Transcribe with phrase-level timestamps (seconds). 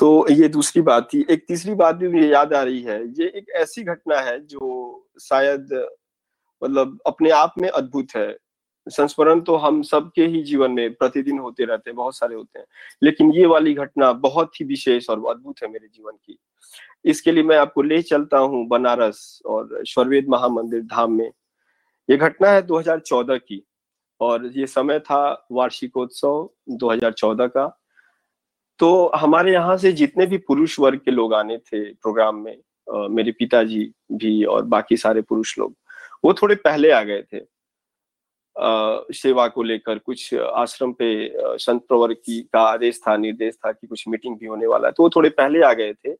[0.00, 3.26] तो ये दूसरी बात थी। एक तीसरी बात भी मुझे याद आ रही है। ये
[3.26, 5.88] एक ऐसी घटना है जो शायद
[6.64, 8.36] मतलब अपने आप में अद्भुत है।
[8.86, 12.66] संस्मरण तो हम सबके ही जीवन में प्रतिदिन होते रहते हैं, बहुत सारे होते हैं।
[13.02, 16.38] लेकिन ये वाली घटना बहुत ही विशेष और अद्भुत है मेरे जीवन की।
[17.04, 21.32] इसके लिए मैं आपको ले चलता हूँ बनारस और स्वर्वेद महामंदिर धाम में।
[22.10, 23.66] ये घटना है 2014 की
[24.20, 27.79] और ये समय था वार्षिकोत्सव 2014 का।
[28.80, 32.56] तो हमारे यहाँ से जितने भी पुरुष वर्ग के लोग आने थे प्रोग्राम में
[32.88, 35.74] आ, मेरे पिताजी भी और बाकी सारे पुरुष लोग
[36.24, 37.40] वो थोड़े पहले आ गए थे।
[39.14, 41.08] सेवा को लेकर कुछ आश्रम पे
[41.58, 44.92] संत प्रवर की का आदेश था निर्देश था कि कुछ मीटिंग भी होने वाला है
[44.92, 46.14] तो वो थोड़े पहले आ गए थे।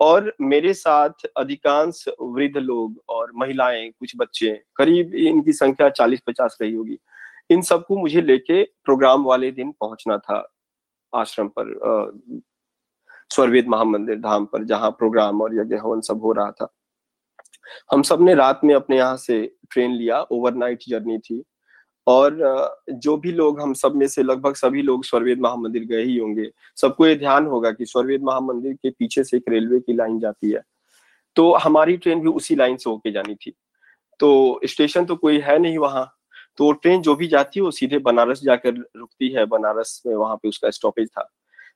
[0.00, 6.56] और मेरे साथ अधिकांश वृद्ध लोग और महिलाएँ कुछ बच्चे करीब इनकी संख्या चालीस पचास
[6.62, 6.98] रही होगी
[7.50, 10.40] इन सबको मुझे लेके प्रोग्राम वाले दिन पहुँचना था।
[11.14, 12.42] आश्रम पर
[13.30, 16.72] स्वर्वेद महामंदिर धाम पर जहाँ प्रोग्राम और यज्ञ हवन सब हो रहा था।
[17.92, 21.42] हम सबने रात में अपने यहाँ से ट्रेन लिया ओवरनाइट जर्नी थी।
[22.06, 22.38] और
[22.90, 26.50] जो भी लोग हम सब में से, लगभग सभी लोग स्वर्वेद महामंदिर गए ही होंगे।
[26.76, 30.50] सबको ये ध्यान होगा कि स्वर्वेद महामंदिर के पीछे से एक रेलवे की लाइन जाती
[30.50, 30.62] है।
[31.36, 33.52] तो हमारी ट्रेन भी उसी लाइन से होके जानी थी।
[34.20, 36.19] तो स्टेशन तो कोई है नहीं वहाँ।
[36.58, 40.14] तो वो ट्रेन जो भी जाती है, वो सीधे बनारस जाकर रुकती है। बनारस में
[40.14, 41.28] वहाँ पे उसका स्टॉपेज था।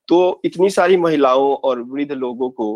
[0.08, 2.66] तो इतनी सारी महिलाओं और वृद्ध लोगों को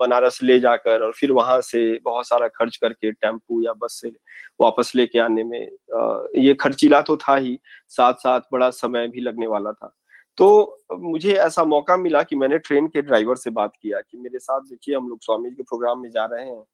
[0.00, 4.08] बनारस ले जाकर और फिर वहाँ से बहुत सारा खर्च करके टेंपू या बस से
[4.60, 5.60] वापस लेके आने में
[6.36, 9.94] ये खर्चीला तो था ही। साथ साथ बड़ा समय भी लगने वाला था।
[10.38, 14.38] तो मुझे ऐसा मौका मिला कि मैंने ट्रेन के ड्राइवर से बात किया कि मेरे
[14.38, 16.64] साथ देखिए, हम लोग स्वामी जी के प्रोग्राम में जा रहे हैं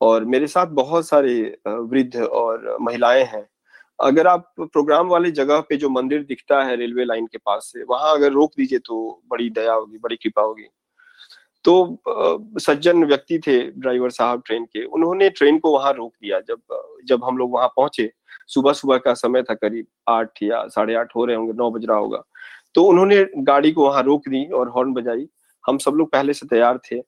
[0.00, 3.46] और मेरे साथ बहुत सारे वृद्ध और महिलाएँ हैं।
[4.00, 7.82] अगर आप प्रोग्राम वाले जगह पे जो मंदिर दिखता है रेलवे लाइन के पास से,
[7.84, 10.68] वहाँ अगर रोक दीजिए तो बड़ी दया होगी, बड़ी कृपा होगी।
[11.64, 16.60] तो सज्जन व्यक्ति थे ड्राइवर साहब ट्रेन के, उन्होंने ट्रेन को वहाँ रोक दिया। जब
[17.06, 18.10] जब हम लोग वहाँ पहुँचे
[18.48, 21.84] सुबह सुबह का समय था करीब आठ या साढ़े आठ हो रहे होंगे, नौ बज
[21.86, 22.22] रहा होगा
[22.74, 25.26] तो उन्होंने गाड़ी को वहाँ रोक दी और हॉर्न बजाई।
[25.64, 26.98] हम सब लोग पहले से तैयार थे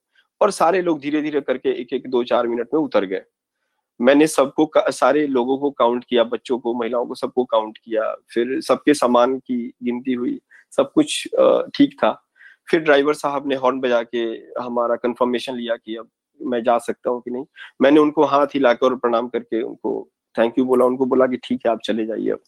[0.41, 3.21] और सारे लोग धीरे धीरे करके एक एक दो चार मिनट में उतर गए।
[3.99, 8.59] मैंने सबको सारे लोगों को काउंट किया, बच्चों को, महिलाओं को सबको काउंट किया, फिर
[8.61, 10.39] सबके सामान की गिनती हुई,
[10.73, 11.27] सब कुछ
[11.75, 12.11] ठीक था।
[12.67, 14.23] फिर ड्राइवर साहब ने हॉर्न बजा के
[14.61, 16.09] हमारा कंफर्मेशन लिया कि अब
[16.39, 17.45] मैं जा सकता हूँ कि नहीं।
[17.81, 21.65] मैंने उनको हाथ हिलाकर और प्रणाम करके उनको थैंक यू बोला, उनको बोला कि ठीक
[21.65, 22.39] है, आप चले जाइए अब।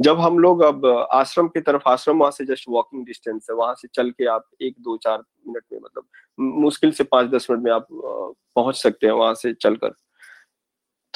[0.00, 3.74] जब हम लोग अब आश्रम की तरफ़, आश्रम वहाँ से जस्ट वॉकिंग डिस्टेंस है, वहाँ
[3.74, 6.04] से चल के आप एक, दो, चार मिनट में मतलब
[6.62, 9.94] मुश्किल से पाँच, दस मिनट में आप पहुँच सकते हैं वहाँ से चलकर।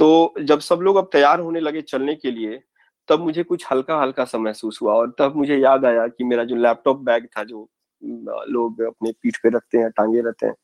[0.00, 2.60] तो जब सब लोग अब तैयार होने लगे चलने के लिए,
[3.08, 6.44] तब मुझे कुछ हल्का हल्का सा महसूस हुआ और तब मुझे याद आया कि मेरा
[6.44, 7.68] जो लैपटॉप बैग था जो
[8.02, 10.54] लोग अपने पीठ पे रखते हैं, टांगे रहते हैं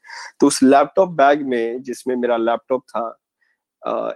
[0.41, 3.19] तो उस लैपटॉप बैग में, जिसमें मेरा लैपटॉप था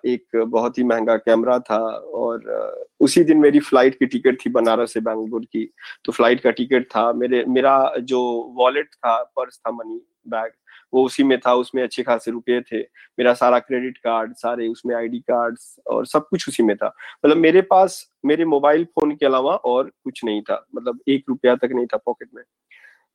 [0.06, 1.78] एक बहुत ही महँगा कैमरा था
[2.20, 5.64] और उसी दिन मेरी फ़्लाइट की टिकट थी बनारस से बैंगलोर की
[6.04, 8.20] तो फ़्लाइट का टिकट था, मेरे, मेरा जो
[8.56, 10.50] वॉलेट था, पर्स था मनी बैग
[10.94, 12.80] वो उसी में था, उसमें अच्छे खासे रुपए थे।
[13.18, 16.94] मेरा सारा क्रेडिट कार्ड सारे उसमें आईडी कार्ड्स और सब कुछ उसी में था।
[17.26, 21.56] मतलब मेरे पास, मेरे मोबाइल फ़ोन के अलावा और कुछ नहीं था। मतलब एक रुपया
[21.56, 22.42] तक नहीं था पॉकेट में।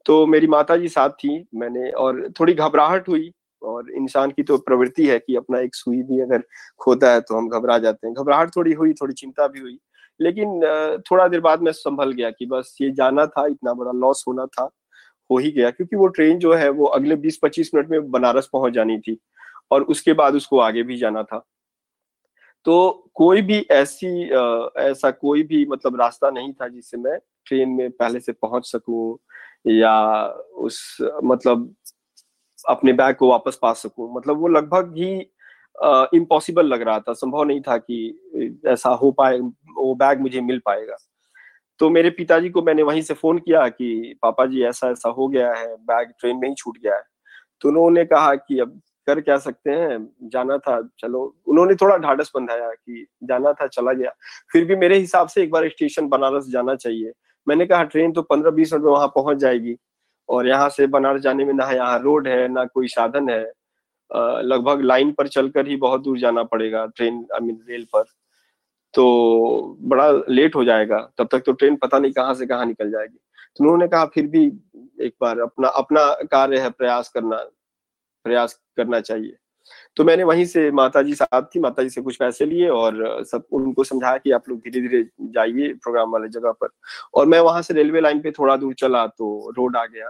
[0.05, 3.31] तो मेरी माता जी साथ थी, मैंने और थोड़ी घबराहट हुई
[3.63, 6.43] और इंसान की तो प्रवृत्ति है कि अपना एक सुई भी अगर
[6.79, 9.79] खोता है तो हम घबरा जाते हैं। घबराहट थोड़ी हुई, थोड़ी चिंता भी हुई।
[10.21, 10.61] लेकिन
[11.11, 14.45] थोड़ा देर बाद मैं संभल गया कि बस ये जाना था, इतना बड़ा लॉस होना
[14.45, 14.69] था।
[15.29, 18.73] हो ही गया क्योंकि वो ट्रेन जो है वो अगले 20-25 मिनट में बनारस पहुँच
[18.73, 19.17] जानी थी
[19.71, 21.45] और उसके बाद उसको आगे भी जाना था।
[22.65, 27.69] तो कोई भी ऐसी आ, ऐसा कोई भी मतलब रास्ता नहीं था जिससे मैं ट्रेन
[27.69, 29.17] में पहले से पहुँच सकूँ
[29.67, 30.25] या
[30.55, 31.73] उस मतलब
[32.69, 35.13] अपने बैग को वापस पा सकूँ। मतलब वो लगभग ही
[36.17, 39.39] इम्पॉसिबल लग रहा था। संभव नहीं था कि ऐसा हो पाए
[39.75, 40.97] वो बैग मुझे मिल पाएगा।
[41.79, 45.27] तो मेरे पिताजी को मैंने वहीं से फ़ोन किया कि, पापा जी, ऐसा ऐसा हो
[45.27, 47.03] गया है, बैग ट्रेन में ही छूट गया है।
[47.61, 50.09] तो उन्होंने कहा कि, अब कर क्या सकते हैं?
[50.23, 54.11] जाना था, चलो। उन्होंने थोड़ा ढाढ़स बंधाया कि, जाना था, चला गया।
[54.53, 57.11] फिर भी मेरे हिसाब से एक बार स्टेशन बनारस जाना चाहिए।
[57.47, 59.75] मैंने कहा, ट्रेन तो पंद्रह बीस मिनट में वहाँ पहुँच जाएगी
[60.29, 63.43] और यहाँ से बनारस जाने में ना यहाँ रोड है, ना कोई साधन है।
[64.43, 68.05] लगभग लाइन पर चलकर ही बहुत दूर जाना पड़ेगा ट्रेन, आई मीन रेल पर।
[68.95, 72.91] तो बड़ा लेट हो जाएगा। तब तक तो ट्रेन पता नहीं कहाँ से कहाँ निकल
[72.91, 73.17] जाएगी।
[73.57, 74.45] तो उन्होंने कहा, फिर भी
[75.01, 77.37] एक बार अपना अपना कार्य है, प्रयास करना
[78.25, 79.35] प्रयास करना चाहिए।
[79.97, 83.23] तो मैंने वहीं से माता जी साथ थी माता जी से कुछ पैसे लिए और
[83.23, 86.69] सब उनको समझाया कि आप लोग धीरे धीरे जाइए प्रोग्राम वाले जगह पर।
[87.13, 90.09] और मैं वहाँ से रेलवे लाइन पे थोड़ा दूर चला तो रोड आ गया।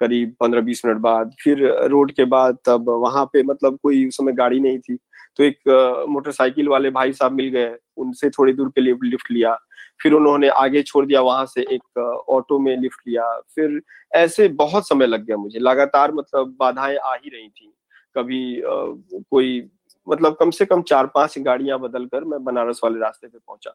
[0.00, 4.16] करीब पंद्रह बीस मिनट बाद, फिर रोड के बाद तब वहाँ पे मतलब कोई उस
[4.16, 4.96] समय गाड़ी नहीं थी।
[5.36, 9.54] तो एक मोटरसाइकिल वाले भाई साहब मिल गए। उनसे थोड़ी दूर के लिए लिफ्ट लिया।
[10.02, 11.98] फिर उन्होंने आगे छोड़ दिया, वहाँ से एक
[12.28, 13.80] ऑटो में लिफ्ट लिया। फिर
[14.14, 17.72] ऐसे बहुत समय लग गया मुझे। लगातार मतलब बाधाएँ आ ही रही थी।
[18.16, 19.68] कभी कोई
[20.06, 23.74] मतलब कम से कम चार पाँच गाड़ियाँ बदल कर मैं बनारस वाले रास्ते पे पहुँचा।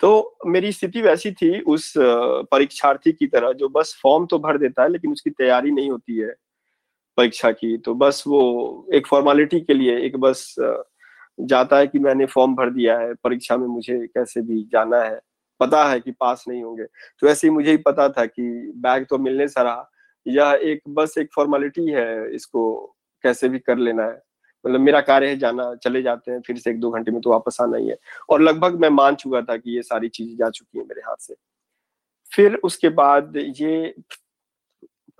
[0.00, 4.82] तो मेरी स्थिति वैसी थी उस परीक्षार्थी की तरह, जो बस फॉर्म तो भर देता
[4.82, 6.34] है, लेकिन उसकी तैयारी नहीं होती है
[7.18, 10.54] परीक्षा की। तो बस वो एक फॉर्मेलिटी के लिए एक बस
[11.46, 15.20] जाता है कि मैंने फॉर्म भर दिया है, परीक्षा में मुझे कैसे भी जाना है,
[15.60, 16.84] पता है कि पास नहीं होंगे।
[17.20, 19.90] तो ऐसे ही मुझे ही पता था कि बैग तो मिलने सा रहा।
[20.26, 22.94] यह एक बस एक फॉर्मेलिटी है इसको
[23.24, 24.22] कैसे भी कर लेना है।
[24.66, 27.30] मतलब मेरा कार्य है जाना, चले जाते हैं, फिर से एक दो घंटे में तो
[27.30, 27.96] वापस आना ही है।
[28.28, 31.16] और लगभग मैं मान चुका था कि ये सारी चीज़ें जा चुकी है मेरे हाथ
[31.20, 31.34] से।
[32.32, 33.94] फिर उसके बाद ये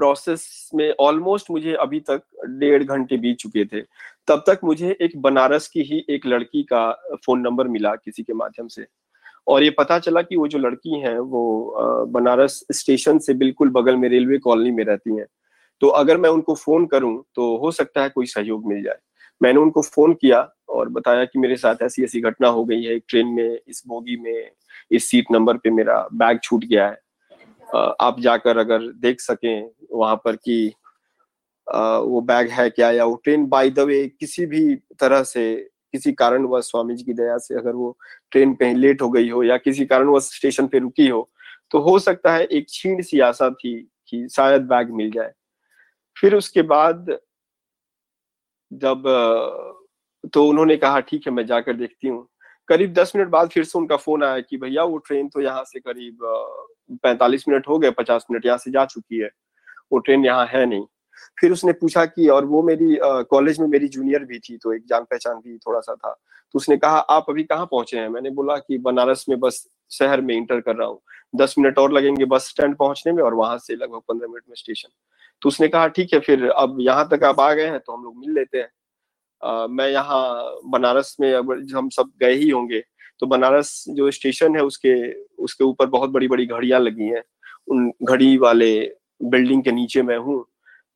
[0.00, 2.22] प्रोसेस में ऑलमोस्ट मुझे अभी तक
[2.58, 3.80] डेढ़ घंटे बीत चुके थे।
[4.28, 6.90] तब तक मुझे एक बनारस की ही एक लड़की का
[7.26, 8.86] फ़ोन नंबर मिला किसी के माध्यम से।
[9.48, 13.96] और ये पता चला कि वो जो लड़की हैं, वो बनारस स्टेशन से बिल्कुल बगल
[13.96, 15.26] में रेलवे कॉलोनी में रहती हैं।
[15.80, 18.98] तो अगर मैं उनको फ़ोन करूँ तो हो सकता है कोई सहयोग मिल जाए।
[19.42, 22.94] मैंने उनको फ़ोन किया और बताया कि मेरे साथ ऐसी ऐसी घटना हो गई है,
[22.94, 24.50] एक ट्रेन में, इस बोगी में,
[24.90, 26.98] इस सीट नंबर पे मेरा बैग छूट गया है।
[27.72, 30.72] आप जाकर अगर देख सकें वहाँ पर कि
[31.66, 35.54] वो बैग है क्या या वो ट्रेन बाय द वे किसी भी तरह से,
[35.92, 37.96] किसी कारण वह स्वामी जी की दया से अगर वो
[38.32, 41.28] ट्रेन कहीं लेट हो गई हो या किसी कारण वह स्टेशन पे रुकी हो
[41.70, 43.74] तो हो सकता है एक छीण सी आशा थी
[44.08, 45.32] कि शायद बैग मिल जाए।
[46.16, 47.18] फिर उसके बाद
[48.70, 49.02] जब
[50.34, 52.26] तो उन्होंने कहा, ठीक है, मैं जाकर देखती हूँ।
[52.68, 55.64] करीब दस मिनट बाद फिर से उनका फ़ोन आया कि भैया वो ट्रेन तो यहाँ
[55.64, 56.18] से करीब
[56.94, 59.30] पैंतालीस मिनट हो गए पचास मिनट यहाँ से जा चुकी है।
[59.92, 60.84] वो ट्रेन यहाँ है नहीं।
[61.40, 64.84] फिर उसने पूछा कि और वो मेरी कॉलेज में मेरी जूनियर भी थी तो एक
[64.88, 68.08] जान पहचान भी थोड़ा सा था। तो उसने कहा आप अभी कहाँ पहुँचे हैं?
[68.08, 71.00] मैंने बोला कि बनारस में बस शहर में इंटर कर रहा हूँ।
[71.34, 74.54] दस मिनट और लगेंगे बस स्टैंड पहुँचने में और वहाँ से लगभग पंद्रह मिनट में
[74.56, 74.88] स्टेशन
[75.42, 78.04] तो उसने कहा ठीक है फिर अब यहाँ तक आप आ गए हैं तो हम
[78.04, 78.68] लोग मिल लेते हैं।
[79.42, 82.82] आ, मैं यहाँ बनारस में अब हम सब गए ही होंगे।
[83.20, 84.94] तो बनारस जो स्टेशन है उसके
[85.42, 87.22] उसके ऊपर बहुत बड़ी बड़ी घड़ियाँ लगी हैं।
[87.68, 88.70] उन घड़ी वाले
[89.22, 90.44] बिल्डिंग के नीचे मैं हूँ।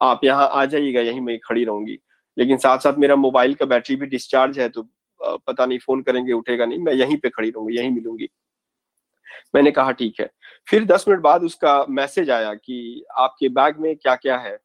[0.00, 1.98] आप यहाँ आ जाइएगा, यहीं मैं खड़ी रहूँगी।
[2.36, 4.86] लेकिन साथ साथ मेरा मोबाइल का बैटरी भी डिस्चार्ज है तो
[5.20, 8.28] पता नहीं फ़ोन करेंगे, उठेगा नहीं, मैं यहीं पे खड़ी रहूँगी, यहीं मिलूँगी।
[9.54, 10.30] मैंने कहा, ठीक है।
[10.68, 14.58] फिर दस मिनट बाद उसका मैसेज आया कि आपके बैग में क्या क्या है?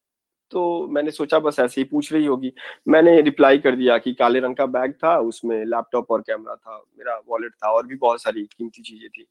[0.51, 2.54] तो मैंने सोचा बस ऐसे ही पूछ रही होगी।
[2.88, 6.78] मैंने रिप्लाई कर दिया कि काले रंग का बैग था, उसमें लैपटॉप और कैमरा था,
[6.98, 9.25] मेरा वॉलेट था और भी बहुत सारी कीमती चीज़ें थी।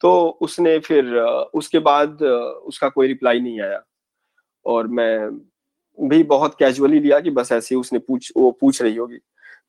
[0.00, 1.16] तो उसने फिर,
[1.54, 3.82] उसके बाद, उसका कोई रिप्लाई नहीं आया।
[4.66, 5.30] और मैं
[5.98, 9.18] भी बहुत कैजुअली लिया कि बस ऐसे ही उसने पूछ, वो पूछ रही होगी।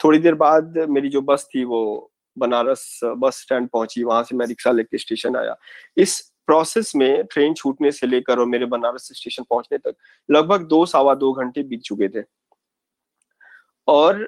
[0.04, 4.46] थोड़ी देर बाद मेरी जो बस थी वो बनारस बस स्टैंड पहुँची, वहाँ से मैं
[4.46, 5.56] रिक्शा लेके स्टेशन आया।
[5.98, 9.96] इस प्रोसेस में ट्रेन छूटने से लेकर और मेरे बनारस स्टेशन पहुँचने तक
[10.30, 12.24] लगभग दो सवा दो घंटे बीत चुके थे।
[13.88, 14.28] और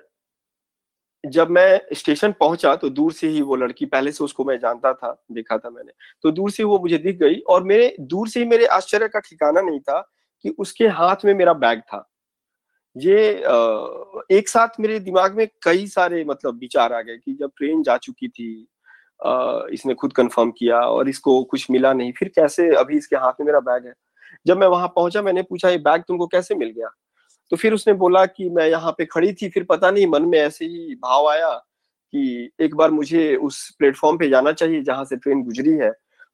[1.24, 4.94] जब मैं स्टेशन पहुँचा तो दूर से ही वो लड़की, पहले से उसको मैं जानता
[4.94, 5.92] था, देखा था मैंने।
[6.24, 9.20] तो दूर से वो मुझे दिख गई और मेरे, दूर से ही मेरे आश्चर्य का
[9.20, 10.00] ठिकाना नहीं था
[10.46, 12.06] कि उसके हाथ में मेरा बैग था।
[12.96, 13.18] ये
[14.32, 17.98] एक साथ मेरे दिमाग में कई सारे मतलब विचार आ गए कि जब ट्रेन जा
[17.98, 18.68] चुकी थी
[19.74, 22.76] इसने खुद कंफर्म किया और इसको कुछ मिला नहीं। फिर कैसे?
[22.76, 23.94] अभी इसके हाथ में मेरा बैग है।
[24.48, 26.90] जब मैं वहाँ पहुँचा, मैंने पूछा, ये बैग तुमको कैसे मिल गया?
[27.52, 30.40] तो फिर उसने बोला कि मैं यहाँ पे खड़ी थी। फिर पता नहीं, मन में
[30.40, 31.52] ऐसे ही भाव आया
[32.14, 35.92] कि एक बार मुझे उस प्लेटफॉर्म पे जाना चाहिए जहाँ से ट्रेन गुजरी है।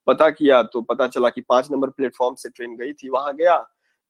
[0.08, 3.58] पता किया तो पता चला कि पाँच नंबर प्लेटफॉर्म से ट्रेन गई थी। वहाँ गया।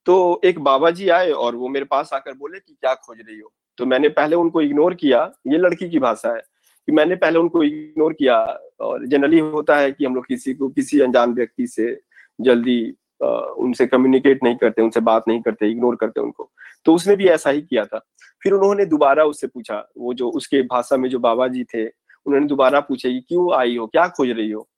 [0.05, 3.39] तो एक बाबा जी आए और वो मेरे पास आकर बोले कि, क्या खोज रही
[3.39, 3.53] हो?
[3.77, 6.41] तो मैंने पहले उनको इग्नोर किया। ये लड़की की भाषा है।
[6.87, 8.37] कि मैंने पहले उनको इग्नोर किया
[8.79, 12.01] और जनरली होता है कि हम लोग किसी को, किसी अनजान व्यक्ति से
[12.41, 16.51] जल्दी उनसे कम्युनिकेट नहीं करते, उनसे बात नहीं करते इग्नोर करते उनको।
[16.85, 17.99] तो उसने भी ऐसा ही किया था।
[18.43, 22.47] फिर उन्होंने दोबारा उससे पूछा, वो जो उसके भाषा में जो बाबा जी थे, उन्होंने
[22.47, 24.69] दोबारा पूछा कि क्यों आई हो, क्या खोज रही हो?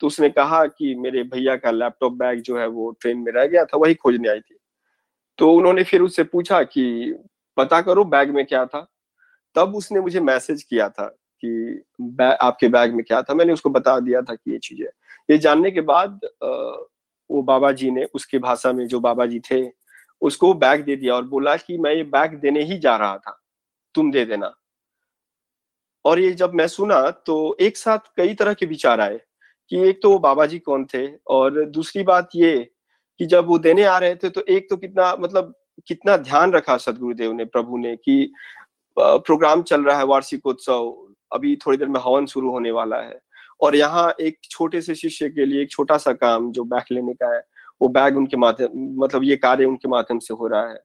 [0.00, 3.46] तो उसने कहा कि मेरे भैया का लैपटॉप बैग जो है वो ट्रेन में रह
[3.46, 4.56] गया था, वही खोजने आई थी।
[5.38, 7.14] तो उन्होंने फिर उससे पूछा कि,
[7.56, 8.86] पता करो बैग में क्या था?
[9.54, 13.34] तब उसने मुझे मैसेज किया था कि बै, आपके बैग में क्या था?
[13.34, 14.82] मैंने उसको बता दिया था कि ये चीज़
[15.30, 16.20] ये जानने के बाद
[17.30, 19.70] वो बाबा जी ने उसके भाषा में जो बाबा जी थे
[20.20, 23.42] उसको बैग दे दिया और बोला कि मैं ये बैग देने ही जा रहा था।
[23.94, 24.54] तुम दे देना।
[26.04, 29.20] और ये जब मैं सुना तो एक साथ कई तरह के विचार आए
[29.70, 32.70] कि एक तो वो बाबा जी कौन थे और दूसरी बात ये
[33.18, 35.54] कि जब वो देने आ रहे थे तो एक तो कितना मतलब
[35.86, 38.32] कितना ध्यान रखा सदगुरुदेव ने प्रभु ने कि
[38.98, 43.20] प्रोग्राम चल रहा है वार्षिकोत्सव अभी थोड़ी देर में हवन शुरू होने वाला है।
[43.60, 47.14] और यहाँ एक छोटे से शिष्य के लिए एक छोटा सा काम जो बैग लेने
[47.14, 47.42] का है,
[47.82, 48.68] वो बैग उनके माध्यम
[49.02, 50.80] मतलब ये कार्य उनके माध्यम से हो रहा है।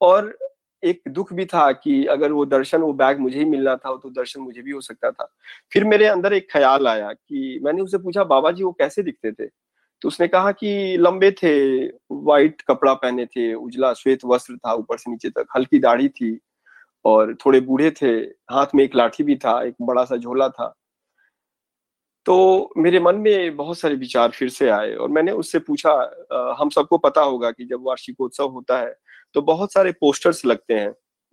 [0.00, 0.36] और
[0.82, 4.10] एक दुख भी था कि अगर वो दर्शन, वो बैग मुझे ही मिलना था तो
[4.10, 5.32] दर्शन मुझे भी हो सकता था।
[5.72, 9.32] फिर मेरे अंदर एक ख्याल आया कि मैंने उससे पूछा, बाबा जी, वो कैसे दिखते
[9.32, 9.46] थे?
[10.02, 14.98] तो उसने कहा कि लंबे थे वाइट कपड़ा पहने थे, उजला श्वेत वस्त्र था, ऊपर
[14.98, 16.40] से नीचे तक, हल्की दाढ़ी थी।
[17.06, 18.08] और थोड़े बूढ़े थे,
[18.50, 20.74] हाथ में एक लाठी भी था, एक बड़ा सा झोला था।
[22.26, 25.92] तो मेरे मन में बहुत सारे विचार फिर से आए और मैंने उससे पूछा
[26.60, 28.94] हम सबको पता होगा कि जब वार्षिकोत्सव होता है
[29.34, 30.92] तो बहुत सारे पोस्टर्स लगते हैं,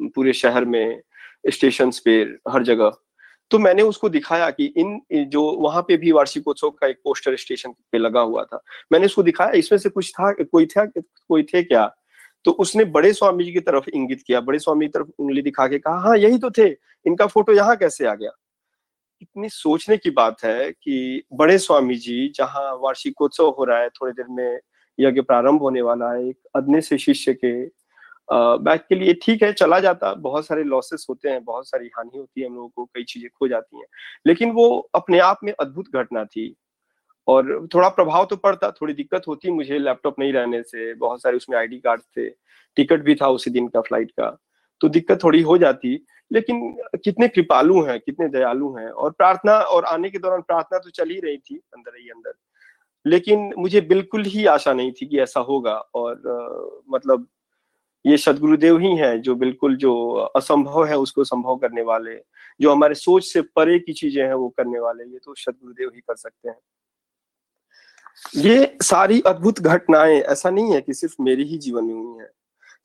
[0.09, 1.01] पूरे शहर में
[1.45, 2.91] स्टेशन पे, हर जगह।
[3.51, 7.73] तो मैंने उसको दिखाया कि इन जो वहाँ पे भी वार्षिकोत्सव का एक पोस्टर स्टेशन
[7.91, 8.61] पे लगा हुआ था।
[8.91, 11.85] मैंने उसको दिखाया, इसमें से कुछ था, कोई था, कोई थे क्या?
[12.45, 15.67] तो उसने बड़े स्वामी जी की तरफ़ इंगित किया, बड़े स्वामी की तरफ़ उंगली दिखा
[15.67, 16.69] के कहा हाँ यही तो थे,
[17.05, 18.31] इनका फ़ोटो यहाँ कैसे आ गया?
[19.21, 24.13] इतनी सोचने की बात है कि बड़े स्वामी जी, जहाँ वार्षिकोत्सव हो रहा है, थोड़ी
[24.13, 24.59] देर में
[24.99, 27.53] यज्ञ प्रारंभ होने वाला है, एक अदने से शिष्य के
[28.31, 32.17] बैग के लिए ठीक है, चला जाता। बहुत सारे लॉसेस होते हैं, बहुत सारी हानि
[32.17, 33.85] होती है, हम लोगों को, कई चीज़ें खो जाती हैं।
[34.27, 36.55] लेकिन वो अपने आप में अद्भुत घटना थी।
[37.27, 41.37] और थोड़ा प्रभाव तो पड़ता थोड़ी दिक्कत होती मुझे लैपटॉप नहीं रहने से बहुत सारे
[41.37, 42.29] उसमें आईडी कार्ड थे
[42.75, 44.37] टिकट भी था उसी दिन का फ़्लाइट का
[44.81, 49.85] तो दिक्कत थोड़ी हो जाती लेकिन कितने कृपालु हैं कितने दयालु हैं और प्रार्थना और
[49.85, 52.33] आने के दौरान प्रार्थना तो चल ही रही थी अंदर ही अंदर
[53.05, 57.27] लेकिन मुझे बिल्कुल ही आशा नहीं थी कि ऐसा होगा और आ, मतलब
[58.05, 62.15] ये सदगुरुदेव ही हैं जो बिल्कुल जो असंभव है उसको संभव करने वाले
[62.59, 66.01] जो हमारे सोच से परे की चीज़ें हैं वो करने वाले ये तो सदगुरुदेव ही
[66.01, 66.57] कर सकते हैं।
[68.35, 72.29] ये सारी अद्भुत घटनाएँ, ऐसा नहीं है कि सिर्फ़ मेरे ही जीवन में हुई है।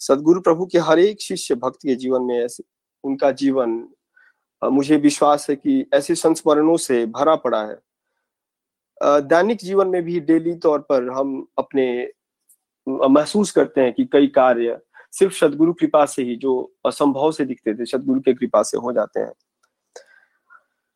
[0.01, 2.65] सदगुरु प्रभु के हर एक शिष्य भक्त के जीवन में ऐसे,
[3.05, 3.83] उनका जीवन
[4.63, 7.79] मुझे विश्वास है कि ऐसे संस्मरणों से भरा पड़ा है।
[9.03, 12.11] दैनिक जीवन में भी डेली तौर पर हम अपने
[12.87, 14.79] महसूस करते हैं कि कई कार्य
[15.13, 18.93] सिर्फ़ सदगुरु कृपा से ही, जो असंभव से दिखते थे, सदगुरु के कृपा से हो
[18.93, 19.33] जाते हैं।